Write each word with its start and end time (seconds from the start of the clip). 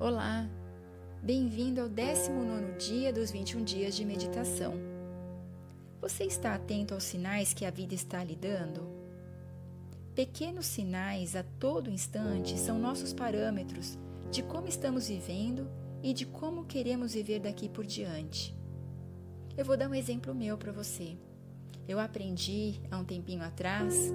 Olá, 0.00 0.48
bem-vindo 1.20 1.80
ao 1.80 1.88
19 1.88 2.78
dia 2.78 3.12
dos 3.12 3.32
21 3.32 3.64
dias 3.64 3.96
de 3.96 4.04
meditação. 4.04 4.74
Você 6.00 6.22
está 6.22 6.54
atento 6.54 6.94
aos 6.94 7.02
sinais 7.02 7.52
que 7.52 7.64
a 7.64 7.70
vida 7.72 7.94
está 7.94 8.22
lhe 8.22 8.36
dando? 8.36 8.88
Pequenos 10.14 10.66
sinais 10.66 11.34
a 11.34 11.42
todo 11.42 11.90
instante 11.90 12.56
são 12.56 12.78
nossos 12.78 13.12
parâmetros 13.12 13.98
de 14.30 14.40
como 14.40 14.68
estamos 14.68 15.08
vivendo 15.08 15.68
e 16.00 16.12
de 16.12 16.24
como 16.24 16.66
queremos 16.66 17.14
viver 17.14 17.40
daqui 17.40 17.68
por 17.68 17.84
diante. 17.84 18.56
Eu 19.56 19.64
vou 19.64 19.76
dar 19.76 19.90
um 19.90 19.94
exemplo 19.96 20.32
meu 20.32 20.56
para 20.56 20.70
você. 20.70 21.18
Eu 21.88 21.98
aprendi 21.98 22.80
há 22.88 22.98
um 22.98 23.04
tempinho 23.04 23.42
atrás 23.42 24.12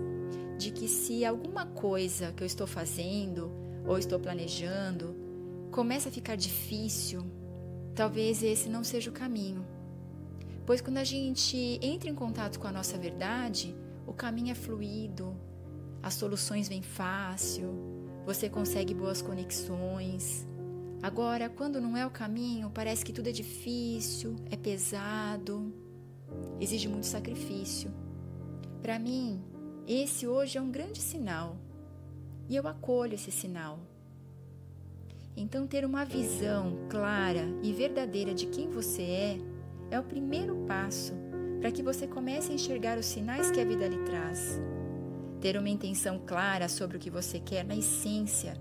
de 0.58 0.72
que 0.72 0.88
se 0.88 1.26
alguma 1.26 1.66
coisa 1.66 2.32
que 2.32 2.41
eu 2.41 2.48
estou 2.48 2.66
fazendo 2.68 3.52
ou 3.86 3.98
estou 3.98 4.18
planejando 4.18 5.23
começa 5.73 6.09
a 6.09 6.12
ficar 6.12 6.36
difícil, 6.36 7.26
talvez 7.95 8.44
esse 8.44 8.70
não 8.70 8.84
seja 8.84 9.09
o 9.09 9.13
caminho. 9.13 9.66
Pois 10.68 10.82
quando 10.82 10.99
a 10.99 11.04
gente 11.04 11.79
entra 11.82 12.07
em 12.07 12.13
contato 12.13 12.60
com 12.60 12.68
a 12.68 12.71
nossa 12.71 12.96
verdade, 12.96 13.76
o 14.05 14.13
caminho 14.13 14.51
é 14.51 14.55
fluido, 14.55 15.35
as 16.01 16.13
soluções 16.13 16.70
vêm 16.70 16.84
fácil, 16.84 17.74
você 18.24 18.48
consegue 18.48 18.94
boas 18.94 19.20
conexões. 19.20 20.48
Agora, 21.01 21.49
quando 21.49 21.82
não 21.82 21.98
é 21.98 22.05
o 22.05 22.12
caminho, 22.12 22.70
parece 22.70 23.04
que 23.04 23.12
tudo 23.12 23.29
é 23.29 23.32
difícil, 23.32 24.35
é 24.51 24.55
pesado, 24.55 25.74
exige 26.60 26.88
muito 26.88 27.07
sacrifício. 27.07 27.91
Para 28.79 28.99
mim, 28.99 29.44
esse 29.88 30.27
hoje 30.27 30.55
é 30.55 30.62
um 30.62 30.70
grande 30.70 31.01
sinal 31.01 31.57
e 32.48 32.55
eu 32.55 32.68
acolho 32.68 33.16
esse 33.16 33.32
sinal. 33.32 33.79
Então, 35.35 35.65
ter 35.65 35.84
uma 35.84 36.05
visão 36.05 36.77
clara 36.89 37.45
e 37.63 37.73
verdadeira 37.73 38.34
de 38.34 38.45
quem 38.45 38.70
você 38.70 39.01
é 39.01 39.37
é 39.89 39.99
o 39.99 40.03
primeiro 40.03 40.55
passo 40.67 41.13
para 41.59 41.71
que 41.71 41.81
você 41.81 42.05
comece 42.05 42.51
a 42.51 42.55
enxergar 42.55 42.98
os 42.98 43.05
sinais 43.05 43.49
que 43.49 43.59
a 43.59 43.65
vida 43.65 43.87
lhe 43.87 44.04
traz. 44.04 44.61
Ter 45.39 45.57
uma 45.57 45.70
intenção 45.70 46.20
clara 46.26 46.70
sobre 46.70 46.98
o 46.98 46.99
que 46.99 47.09
você 47.09 47.39
quer 47.39 47.65
na 47.65 47.76
essência 47.76 48.54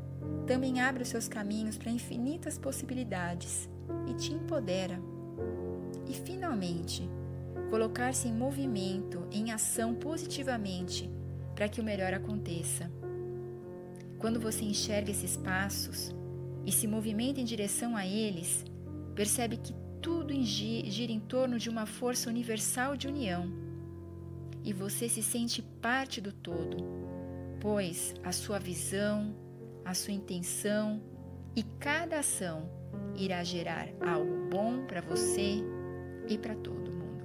também 0.46 0.80
abre 0.80 1.02
os 1.02 1.08
seus 1.08 1.28
caminhos 1.28 1.76
para 1.76 1.90
infinitas 1.90 2.58
possibilidades 2.58 3.68
e 4.08 4.14
te 4.14 4.32
empodera. 4.32 5.00
E, 6.08 6.14
finalmente, 6.14 7.08
colocar-se 7.70 8.28
em 8.28 8.34
movimento, 8.34 9.26
em 9.30 9.52
ação 9.52 9.94
positivamente 9.94 11.10
para 11.54 11.68
que 11.68 11.80
o 11.80 11.84
melhor 11.84 12.12
aconteça. 12.12 12.90
Quando 14.18 14.40
você 14.40 14.64
enxerga 14.64 15.10
esses 15.10 15.36
passos, 15.36 16.14
e 16.64 16.72
se 16.72 16.86
movimenta 16.86 17.41
em 17.41 17.44
direção 17.44 17.96
a 17.96 18.06
eles, 18.06 18.64
percebe 19.14 19.56
que 19.56 19.74
tudo 20.00 20.32
gira 20.42 21.12
em 21.12 21.20
torno 21.20 21.58
de 21.58 21.68
uma 21.68 21.86
força 21.86 22.28
universal 22.28 22.96
de 22.96 23.06
união. 23.06 23.50
E 24.64 24.72
você 24.72 25.08
se 25.08 25.22
sente 25.22 25.62
parte 25.62 26.20
do 26.20 26.33
todo, 26.33 26.77
pois 27.61 28.14
a 28.23 28.33
sua 28.33 28.58
visão, 28.58 29.34
a 29.84 29.95
sua 29.95 30.12
intenção 30.12 31.00
e 31.55 31.62
cada 31.62 32.20
ação 32.20 32.68
irá 33.17 33.42
gerar 33.42 33.89
algo 34.00 34.48
bom 34.48 34.84
para 34.86 35.00
você 35.00 35.58
e 36.29 36.39
para 36.39 36.55
todo 36.55 36.92
mundo. 36.92 37.24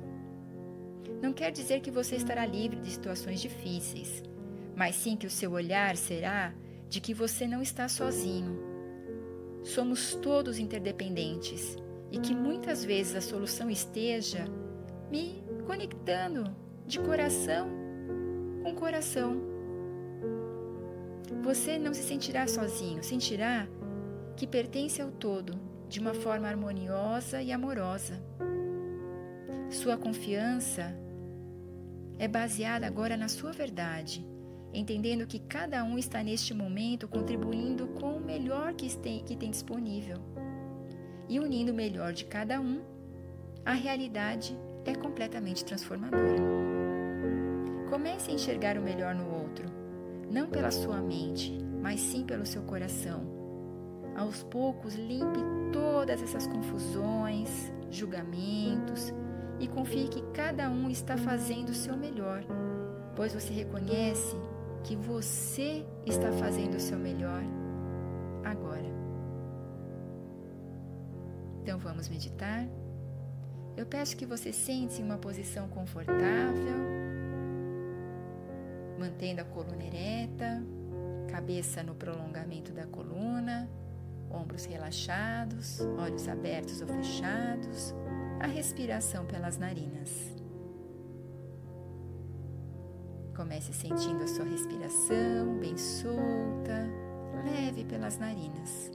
Não 1.21 1.33
quer 1.33 1.51
dizer 1.51 1.81
que 1.81 1.91
você 1.91 2.15
estará 2.15 2.45
livre 2.45 2.79
de 2.79 2.91
situações 2.91 3.39
difíceis, 3.39 4.23
mas 4.75 4.95
sim 4.95 5.15
que 5.15 5.27
o 5.27 5.31
seu 5.31 5.51
olhar 5.51 5.95
será 5.95 6.53
de 6.89 6.99
que 6.99 7.13
você 7.13 7.47
não 7.47 7.61
está 7.61 7.87
sozinho 7.87 8.66
somos 9.67 10.15
todos 10.15 10.59
interdependentes 10.59 11.77
e 12.11 12.19
que 12.19 12.33
muitas 12.33 12.83
vezes 12.83 13.15
a 13.15 13.21
solução 13.21 13.69
esteja 13.69 14.45
me 15.11 15.43
conectando 15.65 16.55
de 16.85 16.99
coração 16.99 17.69
com 18.63 18.73
coração. 18.73 19.41
Você 21.43 21.77
não 21.77 21.93
se 21.93 22.03
sentirá 22.03 22.47
sozinho, 22.47 23.03
sentirá 23.03 23.67
que 24.35 24.47
pertence 24.47 25.01
ao 25.01 25.11
todo 25.11 25.53
de 25.89 25.99
uma 25.99 26.13
forma 26.13 26.47
harmoniosa 26.47 27.41
e 27.41 27.51
amorosa. 27.51 28.21
Sua 29.69 29.97
confiança 29.97 30.97
é 32.17 32.27
baseada 32.27 32.87
agora 32.87 33.17
na 33.17 33.27
sua 33.27 33.51
verdade 33.51 34.25
entendendo 34.77 35.25
que 35.25 35.39
cada 35.39 35.83
um 35.83 35.97
está 35.97 36.21
neste 36.21 36.53
momento 36.53 37.07
contribuindo 37.07 37.87
com 37.87 38.17
o 38.17 38.21
melhor 38.21 38.73
que 38.73 38.95
tem, 38.95 39.23
que 39.23 39.35
tem 39.35 39.49
disponível. 39.49 40.17
E 41.27 41.39
unindo 41.39 41.71
o 41.71 41.75
melhor 41.75 42.13
de 42.13 42.25
cada 42.25 42.61
um, 42.61 42.81
a 43.65 43.73
realidade 43.73 44.57
é 44.85 44.93
completamente 44.93 45.65
transformadora. 45.65 46.37
Comece 47.89 48.31
a 48.31 48.33
enxergar 48.33 48.77
o 48.77 48.81
melhor 48.81 49.15
no 49.15 49.33
outro, 49.33 49.65
não 50.29 50.47
pela 50.47 50.71
sua 50.71 51.01
mente, 51.01 51.57
mas 51.81 51.99
sim 51.99 52.23
pelo 52.23 52.45
seu 52.45 52.61
coração. 52.61 53.25
Aos 54.15 54.43
poucos, 54.43 54.95
limpe 54.95 55.39
todas 55.73 56.21
essas 56.21 56.47
confusões, 56.47 57.71
julgamentos 57.89 59.13
e 59.59 59.67
confie 59.67 60.07
que 60.07 60.21
cada 60.33 60.69
um 60.69 60.89
está 60.89 61.17
fazendo 61.17 61.69
o 61.69 61.75
seu 61.75 61.97
melhor, 61.97 62.43
pois 63.15 63.33
você 63.33 63.53
reconhece 63.53 64.35
que 64.83 64.95
você 64.95 65.85
está 66.05 66.31
fazendo 66.33 66.75
o 66.75 66.79
seu 66.79 66.97
melhor 66.97 67.43
agora. 68.43 68.87
Então 71.61 71.77
vamos 71.77 72.07
meditar. 72.07 72.65
Eu 73.75 73.85
peço 73.85 74.15
que 74.17 74.25
você 74.25 74.51
sente 74.53 75.01
em 75.01 75.05
uma 75.05 75.17
posição 75.17 75.67
confortável, 75.67 76.77
mantendo 78.97 79.41
a 79.41 79.43
coluna 79.43 79.83
ereta, 79.83 80.63
cabeça 81.29 81.83
no 81.83 81.93
prolongamento 81.93 82.71
da 82.71 82.87
coluna, 82.87 83.69
ombros 84.31 84.65
relaxados, 84.65 85.81
olhos 85.99 86.27
abertos 86.27 86.81
ou 86.81 86.87
fechados, 86.87 87.93
a 88.39 88.47
respiração 88.47 89.25
pelas 89.25 89.57
narinas. 89.57 90.36
Comece 93.37 93.71
sentindo 93.71 94.23
a 94.23 94.27
sua 94.27 94.45
respiração 94.45 95.59
bem 95.59 95.77
solta, 95.77 96.89
leve 97.45 97.85
pelas 97.85 98.17
narinas. 98.17 98.91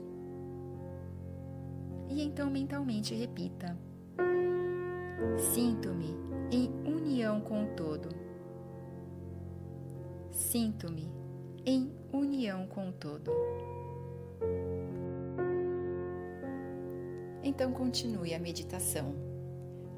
E 2.09 2.21
então 2.21 2.51
mentalmente 2.51 3.15
repita: 3.15 3.77
Sinto-me 5.37 6.13
em 6.51 6.69
união 6.85 7.39
com 7.39 7.63
o 7.63 7.67
todo. 7.67 8.09
Sinto-me 10.29 11.09
em 11.65 11.95
união 12.11 12.67
com 12.67 12.89
o 12.89 12.91
todo. 12.91 13.31
Então 17.41 17.71
continue 17.71 18.33
a 18.33 18.39
meditação. 18.39 19.15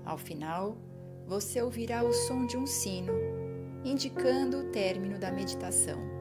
Ao 0.06 0.20
final, 0.20 0.78
você 1.26 1.64
ouvirá 1.64 2.04
o 2.04 2.14
som 2.14 2.46
de 2.46 2.56
um 2.56 2.68
sino 2.68 3.12
indicando 3.86 4.58
o 4.58 4.64
término 4.66 5.20
da 5.20 5.32
meditação. 5.32 6.15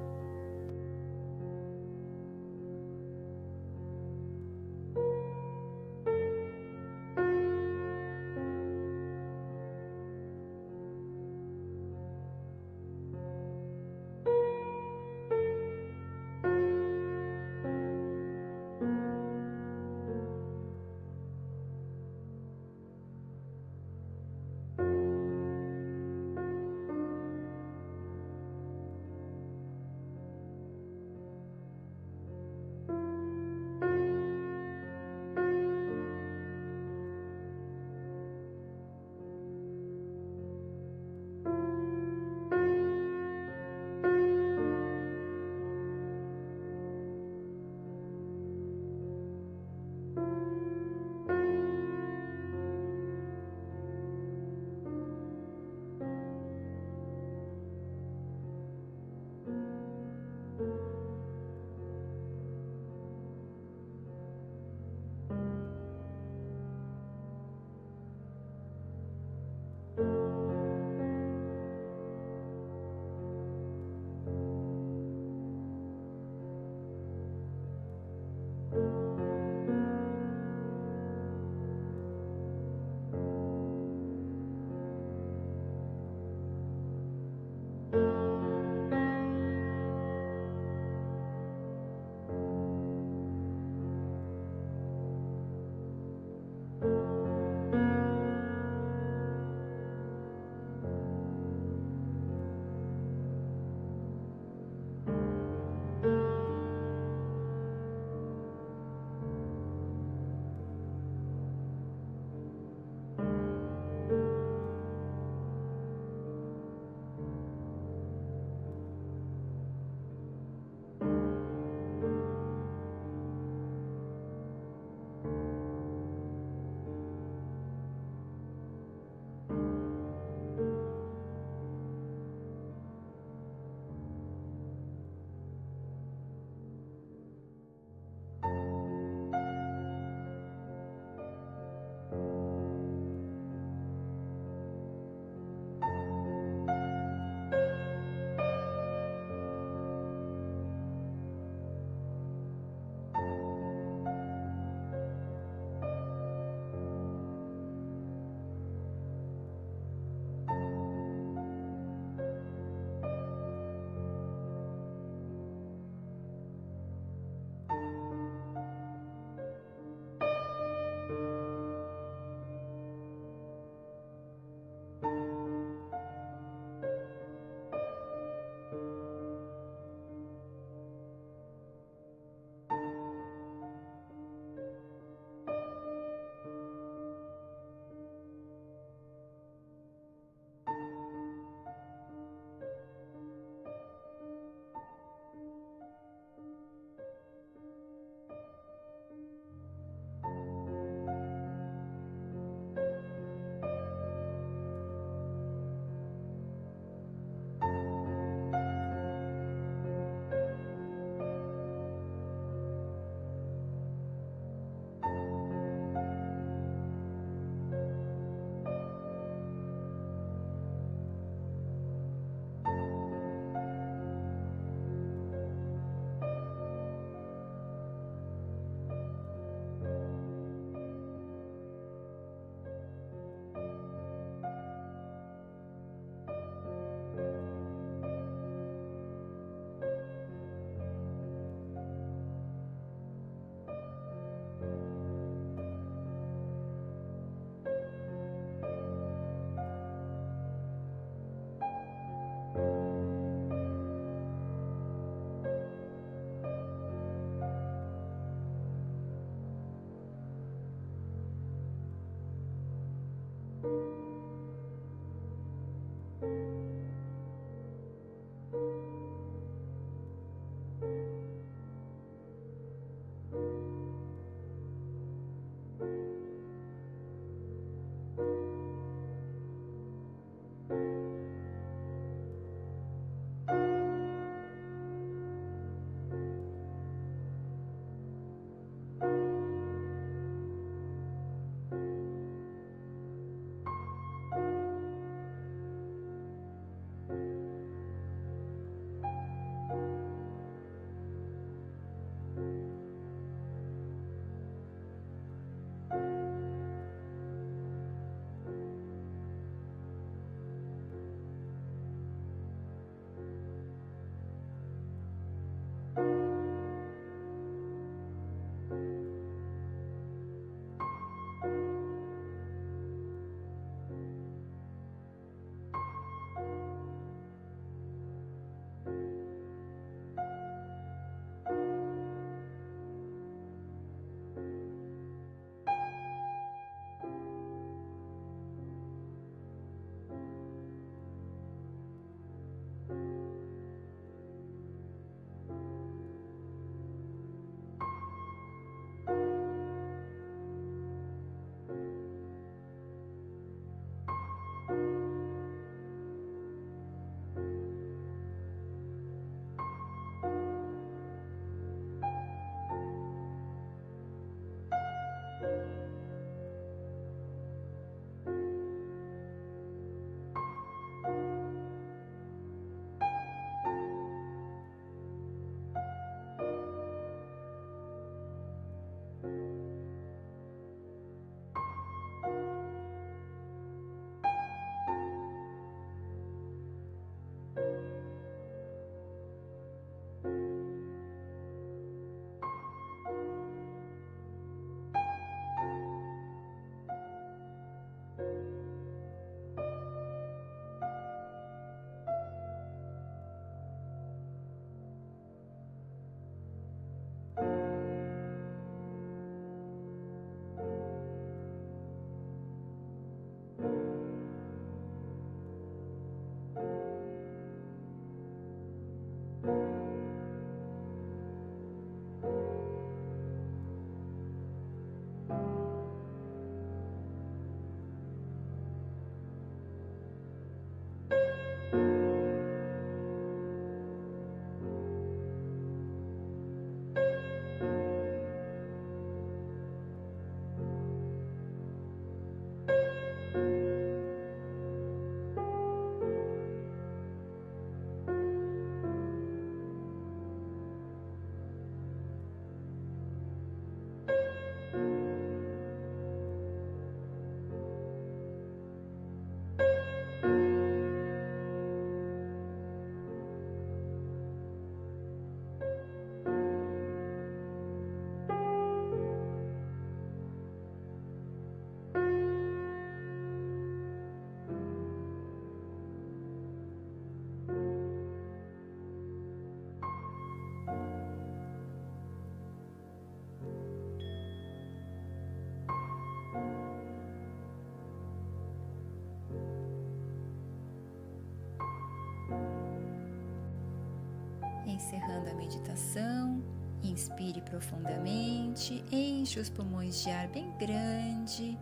Encerrando 494.75 495.31
a 495.31 495.35
meditação, 495.35 496.43
inspire 496.83 497.41
profundamente, 497.41 498.85
enche 498.91 499.41
os 499.41 499.49
pulmões 499.49 500.03
de 500.03 500.11
ar 500.11 500.29
bem 500.29 500.51
grande 500.59 501.59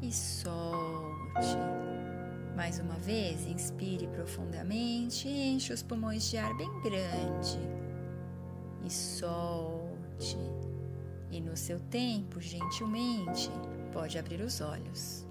e 0.00 0.12
solte. 0.12 1.56
Mais 2.54 2.78
uma 2.78 2.94
vez, 2.94 3.46
inspire 3.46 4.06
profundamente, 4.08 5.28
enche 5.28 5.72
os 5.72 5.82
pulmões 5.82 6.30
de 6.30 6.38
ar 6.38 6.56
bem 6.56 6.70
grande 6.80 7.58
e 8.84 8.90
solte. 8.90 10.38
E 11.30 11.40
no 11.40 11.56
seu 11.56 11.80
tempo, 11.80 12.40
gentilmente, 12.40 13.50
pode 13.92 14.18
abrir 14.18 14.40
os 14.40 14.60
olhos. 14.60 15.26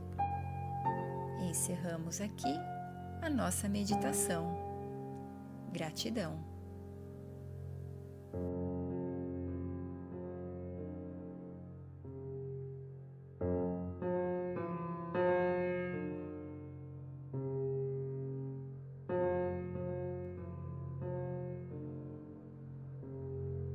Encerramos 1.50 2.19
aqui 2.19 2.53
a 3.21 3.29
nossa 3.29 3.67
meditação. 3.69 4.55
Gratidão. 5.71 6.54
thank 8.35 8.57
you 8.59 8.64